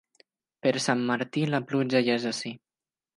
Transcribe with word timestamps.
Per 0.65 0.71
Sant 0.85 1.03
Martí 1.09 1.43
la 1.51 1.59
pluja 1.73 2.01
ja 2.09 2.17
és 2.23 2.25
ací. 2.31 2.55